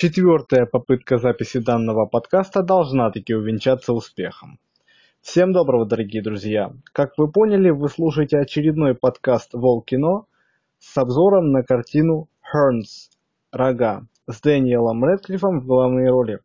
[0.00, 4.60] Четвертая попытка записи данного подкаста должна таки увенчаться успехом.
[5.22, 6.70] Всем доброго, дорогие друзья!
[6.92, 10.26] Как вы поняли, вы слушаете очередной подкаст «Волкино»
[10.78, 13.10] с обзором на картину «Хернс.
[13.50, 16.38] Рога» с Дэниелом Рэдклиффом в главной роли.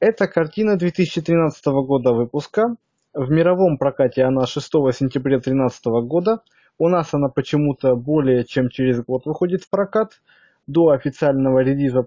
[0.00, 2.74] Это картина 2013 года выпуска.
[3.14, 6.42] В мировом прокате она 6 сентября 2013 года.
[6.78, 10.20] У нас она почему-то более чем через год выходит в прокат–
[10.68, 12.06] до официального релиза,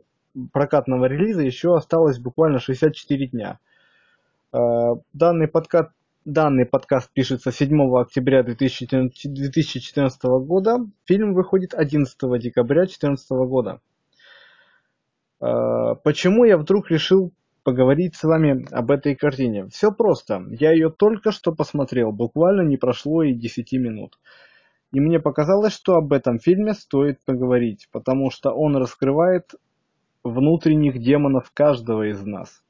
[0.54, 3.60] прокатного релиза еще осталось буквально 64 дня.
[4.54, 5.89] А, данный подкаст,
[6.24, 10.78] данный подкаст пишется 7 октября 2014 года.
[11.05, 13.82] Фильм выходит 11 декабря 2014 года.
[15.41, 17.33] А, почему я вдруг решил
[17.64, 19.69] поговорить с вами об этой картине?
[19.69, 20.46] Все просто.
[20.52, 22.11] Я ее только что посмотрел.
[22.11, 24.19] Буквально не прошло и 10 минут.
[24.91, 29.55] И мне показалось, что об этом фильме стоит поговорить, потому что он раскрывает
[30.23, 32.61] внутренних демонов каждого из нас.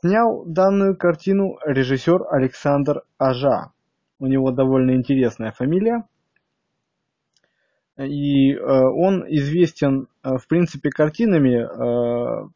[0.00, 3.72] Снял данную картину режиссер Александр Ажа.
[4.20, 6.04] У него довольно интересная фамилия.
[7.96, 11.64] И э, он известен, э, в принципе, картинами.
[11.64, 12.48] Э,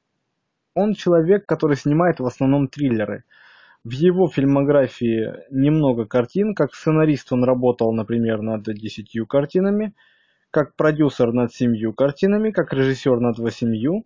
[0.74, 3.24] он человек, который снимает в основном триллеры.
[3.84, 6.55] В его фильмографии немного картин.
[6.55, 9.92] Как сценарист он работал, например, над десятью картинами,
[10.52, 14.05] как продюсер над семью картинами, как режиссер над восемью.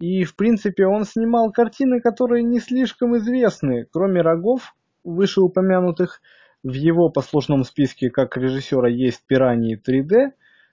[0.00, 3.86] И, в принципе, он снимал картины, которые не слишком известны.
[3.90, 6.20] Кроме «Рогов», вышеупомянутых,
[6.62, 10.32] в его послушном списке как режиссера есть «Пираньи 3D»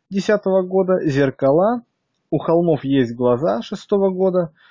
[0.10, 1.84] 2010 года, «Зеркала»,
[2.30, 4.54] «У холмов есть глаза» 2006 года–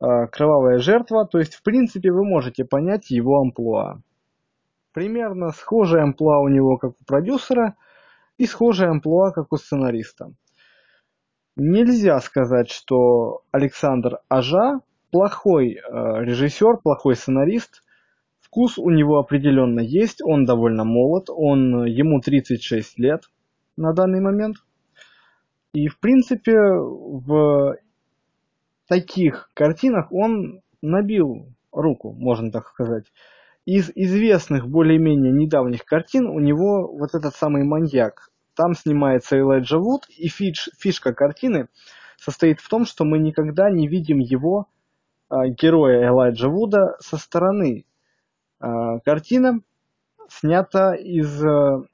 [0.00, 4.00] кровавая жертва, то есть в принципе вы можете понять его амплуа.
[4.92, 7.76] Примерно схожая амплуа у него как у продюсера
[8.38, 10.32] и схожая амплуа как у сценариста.
[11.56, 15.78] Нельзя сказать, что Александр Ажа плохой э,
[16.24, 17.82] режиссер, плохой сценарист.
[18.40, 23.24] Вкус у него определенно есть, он довольно молод, он, ему 36 лет
[23.76, 24.56] на данный момент.
[25.72, 27.76] И в принципе в
[28.90, 33.04] таких картинах он набил руку, можно так сказать.
[33.64, 38.30] Из известных более-менее недавних картин у него вот этот самый маньяк.
[38.56, 41.68] Там снимается Элайджа Вуд, и фиш, фишка картины
[42.16, 44.66] состоит в том, что мы никогда не видим его,
[45.30, 47.84] э, героя Элайджа Вуда, со стороны.
[48.60, 49.60] Э, картина
[50.28, 51.84] снята из, э,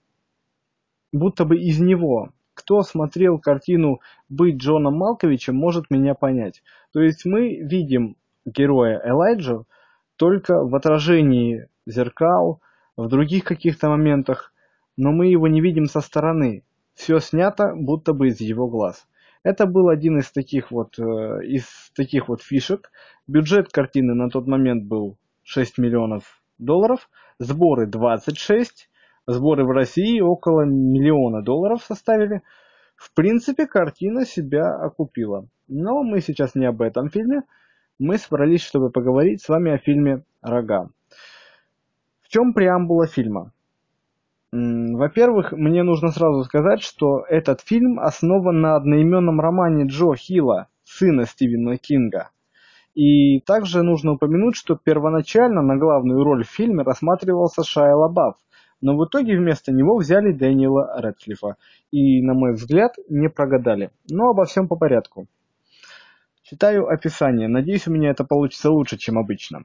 [1.12, 6.62] будто бы из него кто смотрел картину «Быть Джоном Малковичем» может меня понять.
[6.96, 9.64] То есть мы видим героя Элайджа
[10.16, 12.62] только в отражении зеркал,
[12.96, 14.54] в других каких-то моментах,
[14.96, 16.64] но мы его не видим со стороны.
[16.94, 19.06] Все снято будто бы из его глаз.
[19.42, 21.02] Это был один из таких вот, э,
[21.44, 22.90] из таких вот фишек.
[23.26, 28.88] Бюджет картины на тот момент был 6 миллионов долларов, сборы 26,
[29.28, 32.42] Сборы в России около миллиона долларов составили.
[32.96, 35.46] В принципе, картина себя окупила.
[35.68, 37.42] Но мы сейчас не об этом фильме.
[37.98, 40.88] Мы собрались, чтобы поговорить с вами о фильме «Рога».
[42.22, 43.52] В чем преамбула фильма?
[44.52, 51.26] Во-первых, мне нужно сразу сказать, что этот фильм основан на одноименном романе Джо Хилла, сына
[51.26, 52.30] Стивена Кинга.
[52.94, 58.36] И также нужно упомянуть, что первоначально на главную роль в фильме рассматривался Шайа Лабаф,
[58.80, 61.56] но в итоге вместо него взяли Дэниела Рэдклиффа.
[61.90, 63.90] И, на мой взгляд, не прогадали.
[64.10, 65.26] Но обо всем по порядку.
[66.42, 67.48] Читаю описание.
[67.48, 69.64] Надеюсь, у меня это получится лучше, чем обычно.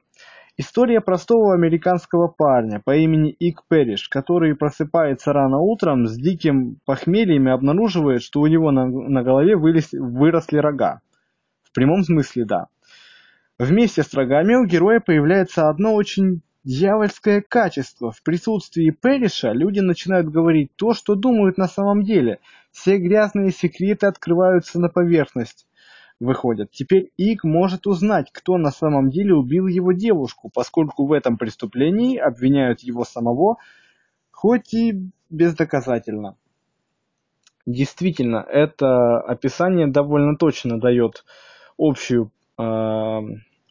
[0.58, 7.48] История простого американского парня по имени Ик Перриш, который просыпается рано утром с диким похмельем
[7.48, 11.00] и обнаруживает, что у него на, на голове вылез, выросли рога.
[11.62, 12.66] В прямом смысле, да.
[13.58, 18.12] Вместе с рогами у героя появляется одно очень дьявольское качество.
[18.12, 22.38] В присутствии Перриша люди начинают говорить то, что думают на самом деле.
[22.70, 25.66] Все грязные секреты открываются на поверхность.
[26.20, 26.70] Выходят.
[26.70, 32.16] Теперь Ик может узнать, кто на самом деле убил его девушку, поскольку в этом преступлении
[32.16, 33.56] обвиняют его самого,
[34.30, 36.36] хоть и бездоказательно.
[37.66, 41.24] Действительно, это описание довольно точно дает
[41.76, 43.20] общую, э,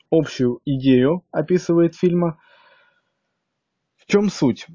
[0.10, 2.38] общую идею, описывает фильма–
[4.12, 4.68] чем суть?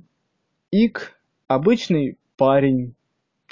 [0.70, 2.94] Ик– обычный парень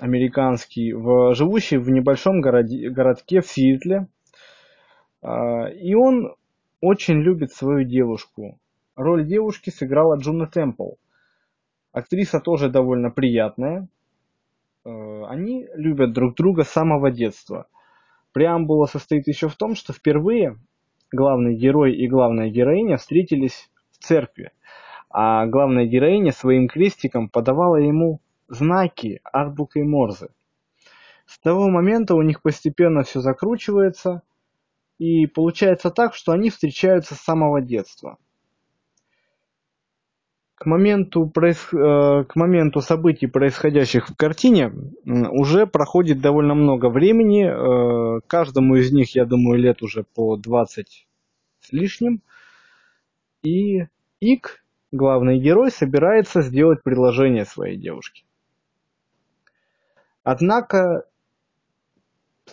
[0.01, 4.09] американский, в, живущий в небольшом городе, городке в Сиэтле.
[5.21, 6.37] А, и он
[6.81, 8.59] очень любит свою девушку.
[8.97, 10.93] Роль девушки сыграла Джуна Темпл.
[11.93, 13.87] Актриса тоже довольно приятная.
[14.87, 17.67] А, они любят друг друга с самого детства.
[18.33, 20.57] Преамбула состоит еще в том, что впервые
[21.13, 24.51] главный герой и главная героиня встретились в церкви,
[25.17, 30.31] а главная героиня своим крестиком подавала ему знаки азбукой Морзе.
[31.25, 34.23] С того момента у них постепенно все закручивается,
[34.99, 38.19] и получается так, что они встречаются с самого детства.
[40.57, 41.69] К моменту, проис...
[41.73, 44.73] Э, к моменту событий, происходящих в картине,
[45.05, 47.47] уже проходит довольно много времени.
[47.47, 51.07] Э, каждому из них, я думаю, лет уже по 20
[51.61, 52.21] с лишним.
[53.43, 53.87] И
[54.21, 54.64] Ик,
[54.95, 58.25] главный герой, собирается сделать предложение своей девушке.
[60.23, 61.05] Однако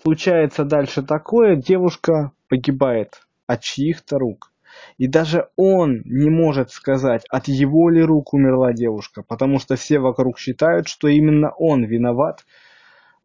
[0.02, 4.52] случается дальше такое, девушка погибает от чьих-то рук.
[4.98, 10.00] И даже он не может сказать, от его ли рук умерла девушка, потому что все
[10.00, 12.46] вокруг считают, что именно он виноват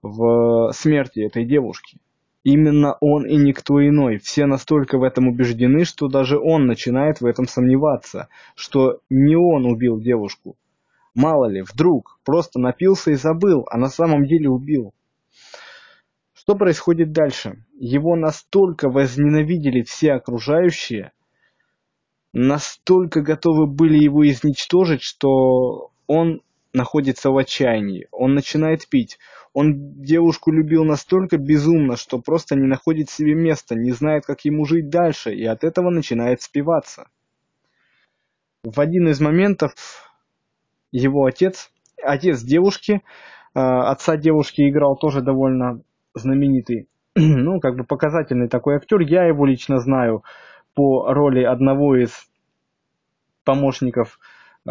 [0.03, 1.99] в смерти этой девушки.
[2.47, 4.19] Именно он и никто иной.
[4.19, 9.67] Все настолько в этом убеждены, что даже он начинает в этом сомневаться, что не он
[9.67, 10.57] убил девушку.
[11.13, 14.95] Мало ли, вдруг, просто напился и забыл, а на самом деле убил.
[16.35, 17.65] Что происходит дальше?
[17.81, 21.11] Его настолько возненавидели все окружающие,
[22.33, 26.43] настолько готовы были его изничтожить, что он
[26.76, 28.06] находится в отчаянии.
[28.12, 29.19] Он начинает пить.
[29.52, 34.67] Он девушку любил настолько безумно, что просто не находит себе места, не знает, как ему
[34.67, 37.08] жить дальше, и от этого начинает спиваться.
[38.62, 39.73] В один из моментов
[40.93, 41.70] его отец,
[42.02, 43.02] отец девушки,
[43.55, 45.81] э, отца девушки играл тоже довольно
[46.14, 49.00] знаменитый, ну, как бы показательный такой актер.
[49.00, 50.23] Я его лично знаю
[50.75, 52.28] по роли одного из
[53.44, 54.19] помощников
[54.69, 54.70] э,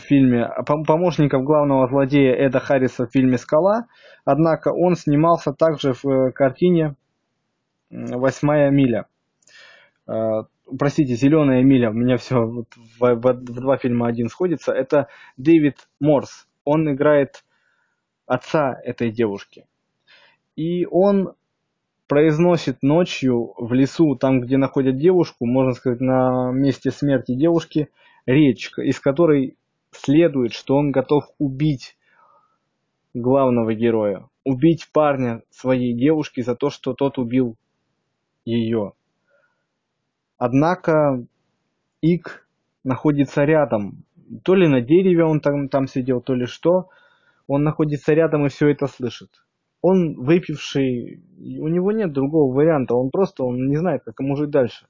[0.00, 3.86] в фильме, помощников главного злодея Эда Харриса в фильме «Скала».
[4.24, 6.96] Однако он снимался также в э, картине
[7.90, 9.06] «Восьмая миля».
[10.08, 10.42] Э,
[10.76, 11.90] простите, «Зеленая миля».
[11.90, 14.72] У меня все вот в, в, в два фильма один сходится.
[14.72, 15.06] Это
[15.36, 16.48] Дэвид Морс.
[16.64, 17.44] Он играет
[18.26, 19.66] отца этой девушки
[20.60, 21.32] и он
[22.06, 27.88] произносит ночью в лесу, там, где находят девушку, можно сказать, на месте смерти девушки,
[28.26, 29.56] речь, из которой
[29.92, 31.96] следует, что он готов убить
[33.14, 37.56] главного героя, убить парня своей девушки за то, что тот убил
[38.44, 38.92] ее.
[40.38, 41.24] Однако
[42.00, 42.46] Ик
[42.84, 44.04] находится рядом.
[44.44, 46.88] То ли на дереве он там, там сидел, то ли что.
[47.46, 49.42] Он находится рядом и все это слышит
[49.82, 54.50] он выпивший, у него нет другого варианта, он просто он не знает, как ему жить
[54.50, 54.86] дальше.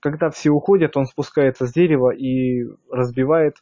[0.00, 3.56] Когда все уходят, он спускается с дерева и разбивает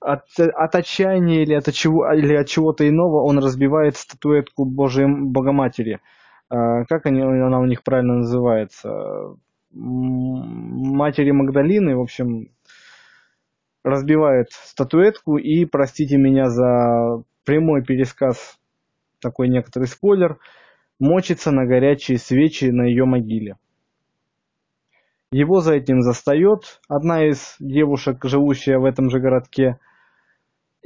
[0.00, 6.00] от, от отчаяния или от, чего, или от чего-то иного он разбивает статуэтку Божьей Богоматери.
[6.48, 9.36] А, как они, она у них правильно называется?
[9.70, 12.48] Матери Магдалины, в общем,
[13.84, 18.58] разбивает статуэтку и, простите меня за прямой пересказ
[19.20, 20.38] такой некоторый спойлер,
[20.98, 23.56] мочится на горячие свечи на ее могиле.
[25.30, 29.78] Его за этим застает одна из девушек, живущая в этом же городке,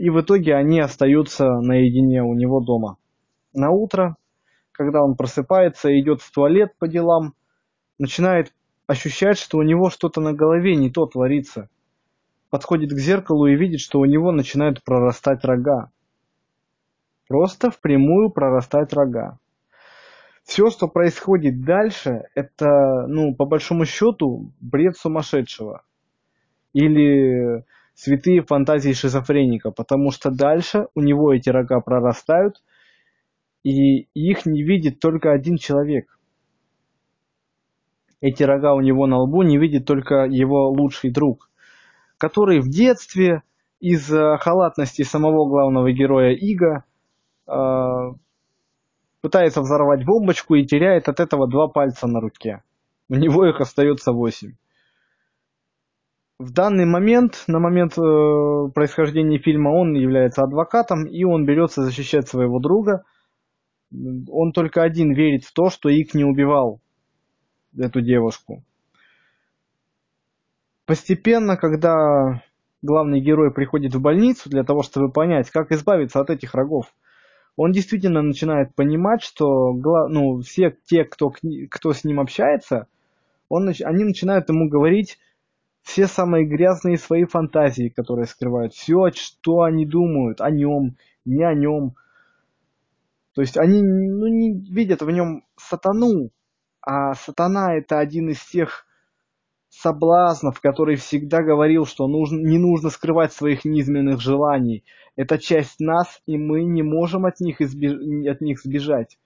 [0.03, 2.97] и в итоге они остаются наедине у него дома.
[3.53, 4.17] На утро,
[4.73, 7.35] когда он просыпается идет в туалет по делам,
[7.99, 8.53] начинает
[8.89, 11.69] ощущать, что у него что-то на голове не то творится.
[12.51, 15.93] Подходит к зеркалу и видит, что у него начинают прорастать рога
[17.29, 19.39] просто впрямую прорастать рога.
[20.43, 25.85] Все, что происходит дальше, это, ну, по большому счету, бред сумасшедшего.
[26.73, 32.63] Или святые фантазии шизофреника, потому что дальше у него эти рога прорастают,
[33.63, 36.19] и их не видит только один человек.
[38.21, 41.51] Эти рога у него на лбу не видит только его лучший друг,
[42.19, 43.43] который в детстве
[43.81, 46.85] из халатности самого главного героя Ига
[47.47, 48.13] Э,
[49.21, 52.63] пытается взорвать бомбочку и теряет от этого два пальца на руке.
[53.09, 54.55] У него их остается восемь.
[56.43, 62.27] В данный момент, на момент э, происхождения фильма, он является адвокатом, и он берется защищать
[62.27, 63.05] своего друга.
[63.93, 66.81] Он только один верит в то, что Ик не убивал
[67.79, 68.65] эту девушку.
[70.85, 72.43] Постепенно, когда
[72.83, 76.87] главный герой приходит в больницу для того, чтобы понять, как избавиться от этих рогов,
[77.55, 81.31] он действительно начинает понимать, что ну, все те, кто,
[81.71, 82.89] кто с ним общается,
[83.49, 85.19] он, они начинают ему говорить
[85.83, 88.73] все самые грязные свои фантазии, которые скрывают.
[88.73, 91.95] Все, что они думают о нем, не о нем.
[93.35, 96.31] То есть они ну, не видят в нем сатану,
[96.81, 98.87] а сатана это один из тех
[99.71, 104.85] соблазнов, который всегда говорил, что нужно, не нужно скрывать своих низменных желаний.
[105.17, 107.95] Это часть нас, и мы не можем от них, избеж...
[108.29, 109.19] от них сбежать.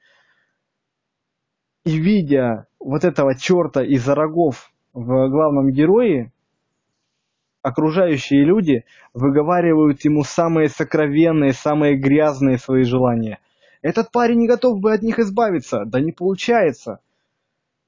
[1.84, 6.32] И видя вот этого черта из-за рогов в главном герое,
[7.66, 13.40] окружающие люди выговаривают ему самые сокровенные, самые грязные свои желания.
[13.82, 17.00] Этот парень не готов бы от них избавиться, да не получается.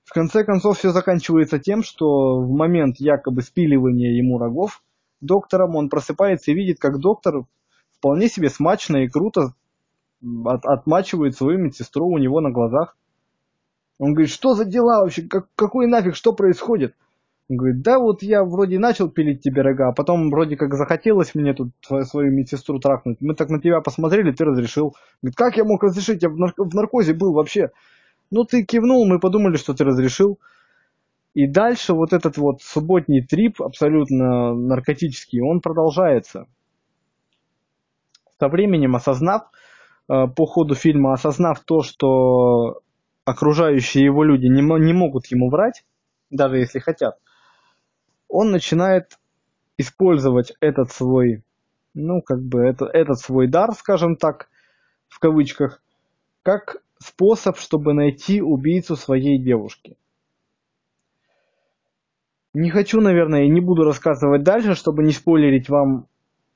[0.03, 4.83] В конце концов все заканчивается тем, что в момент якобы спиливания ему рогов
[5.21, 7.45] доктором он просыпается и видит, как доктор
[7.99, 9.55] вполне себе смачно и круто
[10.45, 12.97] от, отмачивает свою медсестру у него на глазах.
[14.01, 16.97] Он говорит, что за дела вообще, как, какой нафиг, что происходит?
[17.49, 21.55] Говорит, да вот я вроде начал пилить тебе рога, а потом вроде как захотелось мне
[21.55, 21.71] тут
[22.05, 23.23] свою медсестру трахнуть.
[23.23, 24.95] Мы так на тебя посмотрели, ты разрешил.
[25.23, 26.23] Говорит, как я мог разрешить?
[26.23, 27.71] Я в, в наркозе был вообще.
[28.31, 30.39] Ну ты кивнул, мы подумали, что ты разрешил.
[31.33, 36.47] И дальше вот этот вот субботний трип, абсолютно наркотический, он продолжается.
[38.39, 39.45] Со временем осознав,
[40.11, 42.81] э, по ходу фильма осознав то, что
[43.25, 45.85] окружающие его люди не, не могут ему врать,
[46.31, 47.19] даже если хотят,
[48.29, 49.19] он начинает
[49.77, 51.43] использовать этот свой,
[51.95, 54.49] ну, как бы, это, этот свой дар, скажем так,
[55.09, 55.83] в кавычках,
[56.43, 59.97] как способ, чтобы найти убийцу своей девушки.
[62.55, 66.07] Не хочу, наверное, и не буду рассказывать дальше, чтобы не спойлерить вам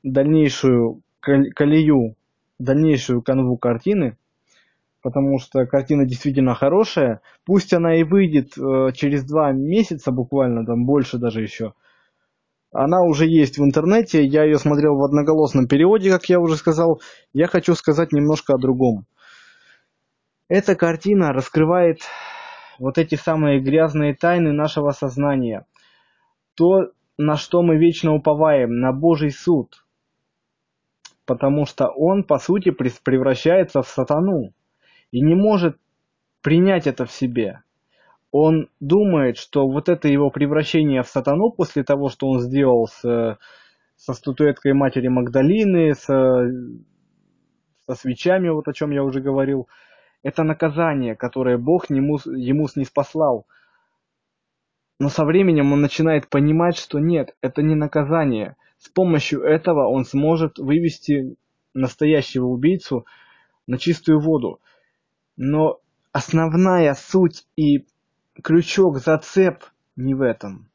[0.02, 2.16] дальнейшую колею,
[2.58, 4.16] дальнейшую канву картины,
[5.02, 7.20] потому что картина действительно хорошая.
[7.44, 11.74] Пусть она и выйдет э, через два месяца буквально, там больше даже еще.
[12.72, 17.02] Она уже есть в интернете, я ее смотрел в одноголосном переводе, как я уже сказал.
[17.34, 19.04] Я хочу сказать немножко о другом.
[20.48, 22.00] Эта картина раскрывает
[22.78, 25.66] вот эти самые грязные тайны нашего сознания.
[26.54, 29.84] То, на что мы вечно уповаем, на Божий суд.
[31.26, 34.52] Потому что он, по сути, превращается в сатану
[35.12, 35.78] и не может
[36.42, 37.60] принять это в себе.
[38.32, 43.38] Он думает, что вот это его превращение в сатану после того, что он сделал с,
[43.96, 46.06] со статуэткой матери Магдалины, с,
[47.86, 49.68] со свечами, вот о чем я уже говорил–
[50.22, 53.46] это наказание, которое Бог ему, ему снеспослал.
[54.98, 58.56] Но со временем он начинает понимать, что нет, это не наказание.
[58.78, 61.36] С помощью этого он сможет вывести
[61.74, 63.04] настоящего убийцу
[63.66, 64.60] на чистую воду.
[65.36, 65.80] Но
[66.12, 67.86] основная суть и
[68.42, 69.64] крючок, зацеп
[69.96, 70.68] не в этом.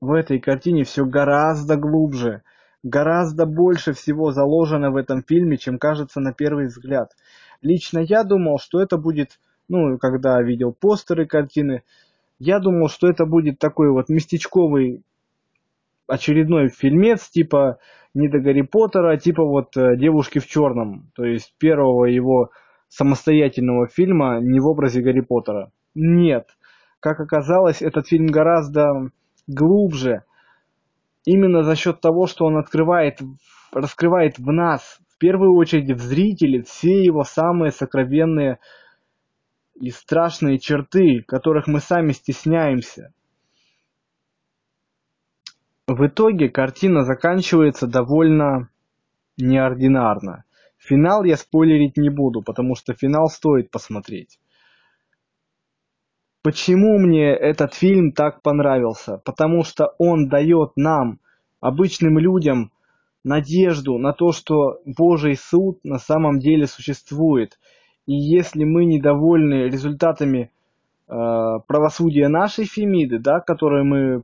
[0.00, 2.42] В этой картине все гораздо глубже,
[2.82, 7.12] гораздо больше всего заложено в этом фильме, чем кажется на первый взгляд.
[7.60, 11.82] Лично я думал, что это будет, ну, когда видел постеры картины,
[12.38, 15.04] я думал, что это будет такой вот местечковый
[16.06, 17.78] очередной фильмец, типа
[18.14, 22.50] не до Гарри Поттера, а типа вот э, «Девушки в черном», то есть первого его
[22.90, 25.72] самостоятельного фильма не в образе Гарри Поттера.
[25.94, 26.46] Нет.
[27.00, 29.10] Как оказалось, этот фильм гораздо
[29.46, 30.24] глубже,
[31.24, 33.18] именно за счет того, что он открывает,
[33.72, 38.58] раскрывает в нас первую очередь в зрителе все его самые сокровенные
[39.74, 43.12] и страшные черты, которых мы сами стесняемся.
[45.86, 48.70] В итоге картина заканчивается довольно
[49.36, 50.44] неординарно.
[50.80, 54.40] Финал я спойлерить не буду, потому что финал стоит посмотреть.
[56.42, 59.18] Почему мне этот фильм так понравился?
[59.24, 61.20] Потому что он дает нам,
[61.60, 62.72] обычным людям,
[63.24, 67.58] надежду на то, что Божий суд на самом деле существует.
[68.06, 70.50] И если мы недовольны результатами
[71.08, 71.12] э,
[71.66, 74.22] правосудия нашей Фемиды, да, которые мы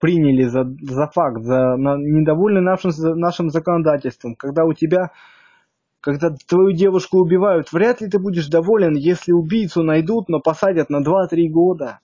[0.00, 5.12] приняли за, за факт, за, на, недовольны нашим, нашим законодательством, когда у тебя,
[6.04, 11.02] когда твою девушку убивают, вряд ли ты будешь доволен, если убийцу найдут, но посадят на
[11.02, 12.00] 2-3 года.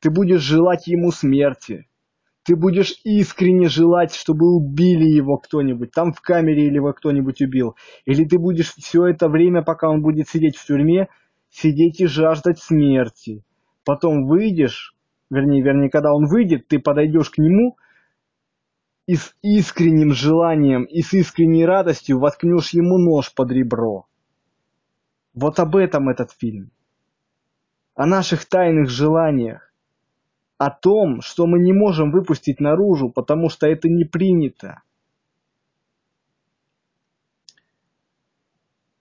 [0.00, 1.88] Ты будешь желать ему смерти
[2.42, 7.76] ты будешь искренне желать, чтобы убили его кто-нибудь, там в камере или его кто-нибудь убил.
[8.06, 11.08] Или ты будешь все это время, пока он будет сидеть в тюрьме,
[11.50, 13.44] сидеть и жаждать смерти.
[13.84, 14.94] Потом выйдешь,
[15.30, 17.76] вернее, вернее, когда он выйдет, ты подойдешь к нему
[19.10, 24.06] и с искренним желанием и с искренней радостью воткнешь ему нож под ребро.
[25.34, 26.70] Вот об этом этот фильм.
[27.96, 29.66] О наших тайных желаниях
[30.58, 34.82] о том, что мы не можем выпустить наружу, потому что это не принято.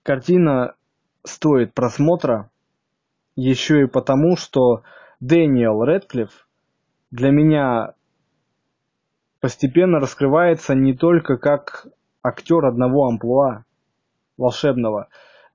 [0.01, 0.73] картина
[1.23, 2.49] стоит просмотра
[3.35, 4.81] еще и потому, что
[5.19, 6.47] Дэниел Рэдклифф
[7.11, 7.93] для меня
[9.39, 11.87] постепенно раскрывается не только как
[12.23, 13.65] актер одного амплуа
[14.37, 15.07] волшебного.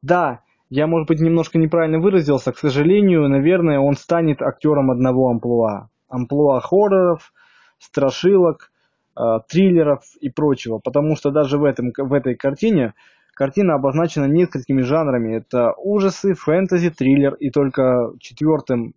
[0.02, 2.52] Да, я, может быть, немножко неправильно выразился.
[2.52, 5.88] К сожалению, наверное, он станет актером одного амплуа.
[6.08, 7.32] Амплуа хорроров,
[7.78, 8.70] страшилок,
[9.16, 10.78] э, триллеров и прочего.
[10.78, 12.94] Потому что даже в, этом, в этой картине
[13.34, 15.36] картина обозначена несколькими жанрами.
[15.36, 17.34] Это ужасы, фэнтези, триллер.
[17.34, 18.94] И только четвертым,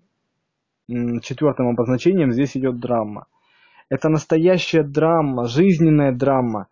[0.88, 3.28] четвертым обозначением здесь идет драма.
[3.90, 6.68] Это настоящая драма, жизненная драма.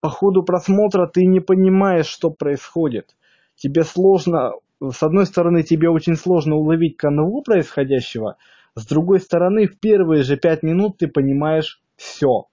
[0.00, 3.14] По ходу просмотра ты не понимаешь, что происходит
[3.60, 8.36] тебе сложно, с одной стороны, тебе очень сложно уловить канву происходящего,
[8.74, 12.46] с другой стороны, в первые же пять минут ты понимаешь все.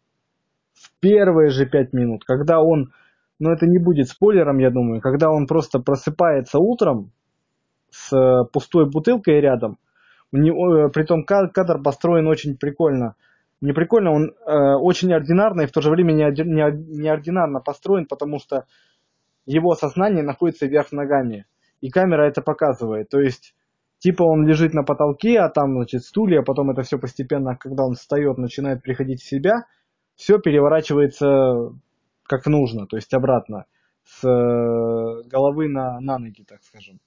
[0.73, 2.91] В первые же пять минут, когда он,
[3.39, 7.11] ну это не будет спойлером, я думаю, когда он просто просыпается утром
[7.89, 9.77] с э, пустой бутылкой рядом,
[10.31, 13.15] у него, э, притом кадр построен очень прикольно.
[13.61, 18.65] Не прикольно, он э, очень ординарно и в то же время неординарно построен, потому что
[19.45, 21.45] его сознание находится вверх ногами.
[21.81, 23.09] И камера это показывает.
[23.09, 23.55] То есть,
[23.99, 27.83] типа он лежит на потолке, а там, значит, стулья, а потом это все постепенно, когда
[27.83, 29.65] он встает, начинает приходить в себя,
[30.15, 31.71] все переворачивается
[32.27, 33.65] как нужно, то есть обратно,
[34.03, 36.99] с э, головы на, на ноги, так скажем.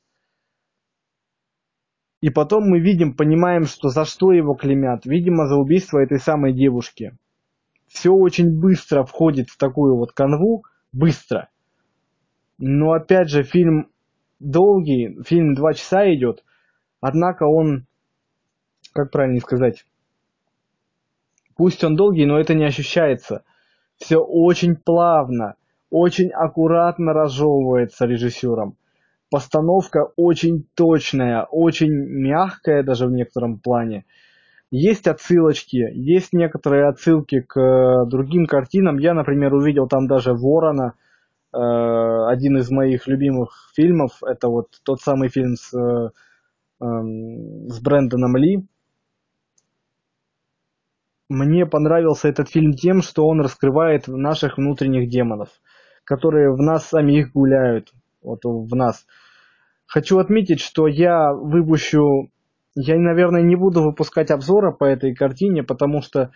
[2.21, 5.07] И потом мы видим, понимаем, что за что его клемят.
[5.07, 7.17] Видимо, за убийство этой самой девушки.
[7.87, 11.49] Все очень быстро входит в такую вот канву, быстро.
[12.59, 13.89] Но опять же, фильм
[14.39, 16.45] долгий, фильм два часа идет,
[17.01, 17.87] однако он,
[18.93, 19.87] как правильно сказать,
[21.57, 23.45] пусть он долгий, но это не ощущается.
[23.97, 25.55] Все очень плавно,
[25.91, 28.77] очень аккуратно разжевывается режиссером.
[29.31, 34.05] Постановка очень точная, очень мягкая даже в некотором плане.
[34.71, 38.99] Есть отсылочки, есть некоторые отсылки к другим картинам.
[38.99, 40.95] Я, например, увидел там даже Ворона–
[41.53, 46.11] Э, один из моих любимых фильмов, это вот тот самый фильм с, э,
[46.81, 48.65] эм, с Брэндоном Ли.
[51.29, 55.49] Мне понравился этот фильм тем, что он раскрывает наших внутренних демонов,
[56.05, 59.07] которые в нас самих гуляют, вот в нас.
[59.91, 62.31] Хочу отметить, что я выпущу,
[62.77, 66.31] я, наверное, не буду выпускать обзора по этой картине, потому что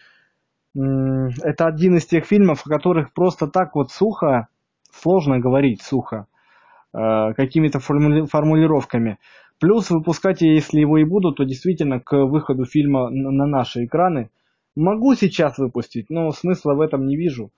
[0.75, 4.49] это один из тех фильмов, о которых просто так вот сухо
[4.91, 6.27] сложно говорить сухо,
[6.93, 9.19] э, какими-то формули формулировками.
[9.61, 14.31] Плюс выпускать, если его и буду, то действительно к выходу фильма на наши экраны.
[14.75, 17.53] Могу сейчас выпустить, но смысла в этом не вижу.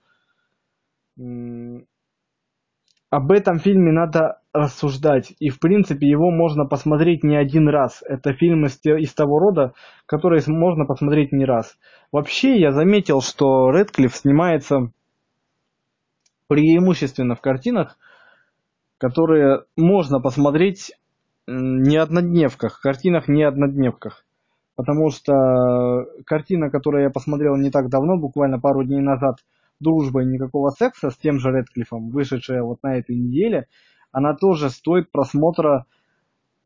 [3.09, 5.33] Об этом фильме надо рассуждать.
[5.39, 8.03] И, в принципе, его можно посмотреть не один раз.
[8.05, 9.73] Это фильм из, из того рода,
[10.05, 11.77] который можно посмотреть не раз.
[12.11, 14.91] Вообще, я заметил, что Редклифф снимается
[16.47, 17.97] преимущественно в картинах,
[18.97, 20.91] которые можно посмотреть
[21.47, 24.25] не однодневках, картинах не однодневках.
[24.75, 29.37] Потому что картина, которую я посмотрел не так давно, буквально пару дней назад,
[29.79, 33.67] «Дружба и никакого секса» с тем же Редклиффом, вышедшая вот на этой неделе,
[34.11, 35.85] она тоже стоит просмотра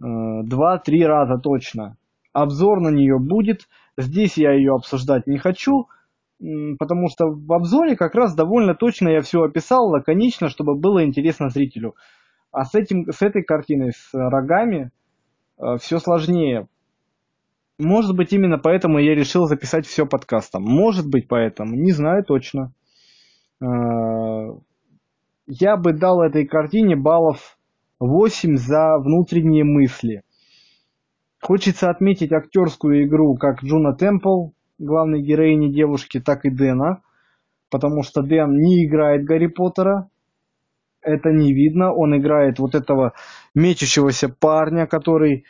[0.02, 1.98] э, 2-3 раза точно.
[2.34, 3.68] Обзор на нее будет.
[3.98, 5.88] Здесь я ее обсуждать не хочу,
[6.80, 11.50] потому что в обзоре как раз довольно точно я все описал, лаконично, чтобы было интересно
[11.50, 11.96] зрителю.
[12.52, 14.92] А с, этим, с этой картиной, с рогами,
[15.58, 16.68] э, все сложнее.
[17.78, 20.64] Может быть, именно поэтому я решил записать все подкастом.
[20.64, 21.76] Может быть, поэтому.
[21.76, 22.74] Не знаю точно.
[23.62, 24.56] Э,
[25.48, 27.58] я бы дал этой картине баллов
[28.00, 30.24] 8 за внутренние мысли.
[31.42, 37.02] Хочется отметить актерскую игру как Джуна Темпл, главной героини девушки, так и Дэна.
[37.70, 40.10] Потому что Дэн не играет Гарри Поттера.
[41.02, 41.94] Это не видно.
[41.94, 43.14] Он играет вот этого
[43.56, 45.46] мечущегося парня, который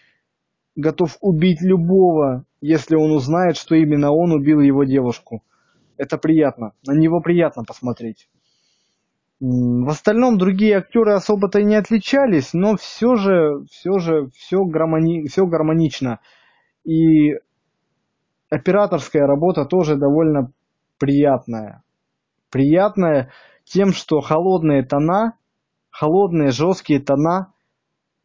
[0.75, 5.43] готов убить любого, если он узнает, что именно он убил его девушку.
[6.01, 6.73] Это приятно.
[6.87, 8.27] На него приятно посмотреть.
[9.39, 15.27] В остальном другие актеры особо-то и не отличались, но все же, все же, все, гармони...
[15.27, 16.19] все гармонично.
[16.83, 17.35] И
[18.49, 20.51] операторская работа тоже довольно
[20.97, 21.83] приятная.
[22.49, 23.31] Приятная
[23.63, 25.37] тем, что холодные тона,
[25.91, 27.53] холодные жесткие тона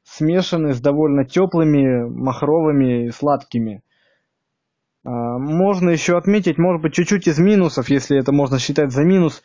[0.02, 3.82] смешаны с довольно теплыми, махровыми и сладкими.
[5.06, 9.42] А, можно еще отметить, может быть, чуть-чуть из минусов, если это можно считать за минус,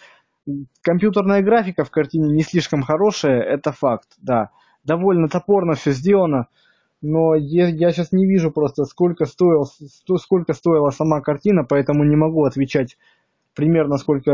[0.81, 4.49] Компьютерная графика в картине не слишком хорошая, это факт, да.
[4.83, 6.47] Довольно топорно все сделано,
[7.01, 9.65] но я, я сейчас не вижу просто, сколько, стоил,
[10.17, 12.97] сколько стоила сама картина, поэтому не могу отвечать
[13.53, 14.31] примерно, сколько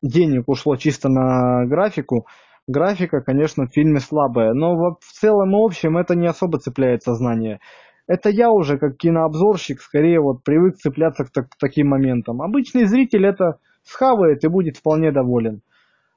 [0.00, 2.26] денег ушло чисто на графику.
[2.66, 7.60] Графика, конечно, в фильме слабая, но в целом и общем это не особо цепляет сознание.
[8.06, 12.42] Это я уже, как кинообзорщик, скорее вот привык цепляться к, так, к таким моментам.
[12.42, 15.62] Обычный зритель это схавает и будет вполне доволен.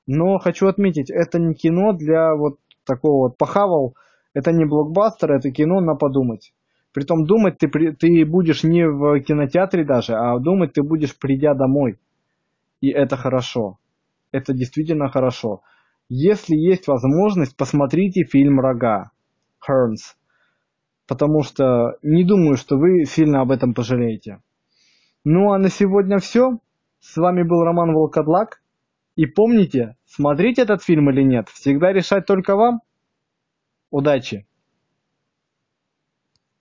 [0.06, 3.96] Но хочу отметить, это не кино для вот такого вот похавал,
[4.34, 6.54] это не блокбастер, это кино на подумать.
[6.94, 12.00] Притом думать ты, ты будешь не в кинотеатре даже, а думать ты будешь придя домой.
[12.82, 13.78] И это хорошо.
[14.32, 15.62] Это действительно хорошо.
[16.10, 19.12] Если есть возможность, посмотрите фильм «Рога»
[19.66, 20.16] Хернс.
[21.08, 24.42] Потому что не думаю, что вы сильно об этом пожалеете.
[25.24, 26.60] Ну а на сегодня все.
[27.00, 28.62] С вами был Роман Волкодлак.
[29.16, 32.82] И помните, смотреть этот фильм или нет, всегда решать только вам.
[33.90, 34.46] Удачи!